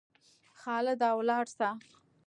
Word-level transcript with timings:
خالده 0.61 1.09
ولاړ 1.17 1.45
سه! 1.57 1.69